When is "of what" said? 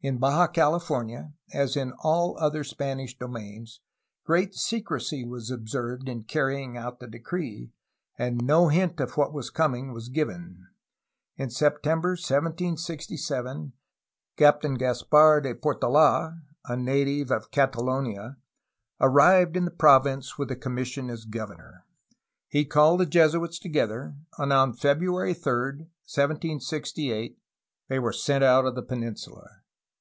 9.00-9.32